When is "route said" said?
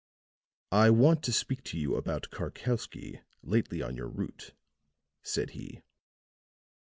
4.09-5.51